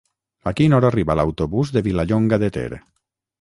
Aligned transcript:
A 0.51 0.53
quina 0.59 0.77
hora 0.77 0.89
arriba 0.93 1.15
l'autobús 1.19 1.75
de 1.77 1.85
Vilallonga 1.89 2.41
de 2.47 2.51
Ter? 2.59 2.65